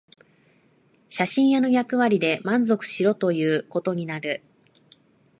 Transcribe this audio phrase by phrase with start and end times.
[1.09, 4.41] 写真屋の役割で満足しろということになる